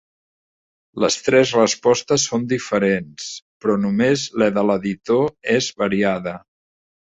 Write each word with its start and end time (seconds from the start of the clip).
Les 1.03 1.17
tres 1.25 1.51
respostes 1.57 2.25
són 2.31 2.47
diferents, 2.53 3.27
però 3.67 3.77
només 3.83 4.25
la 4.45 4.49
de 4.57 4.65
l'editor 4.71 5.29
és 5.59 5.71
variada. 5.85 6.35